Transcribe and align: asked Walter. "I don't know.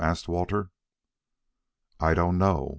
asked 0.03 0.27
Walter. 0.27 0.71
"I 1.99 2.15
don't 2.15 2.39
know. 2.39 2.69